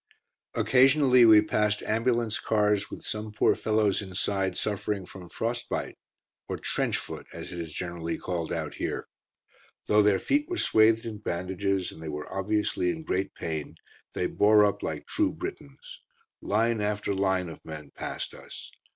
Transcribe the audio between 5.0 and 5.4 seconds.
from